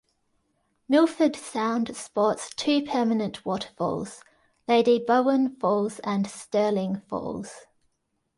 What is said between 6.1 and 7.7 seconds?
Stirling Falls.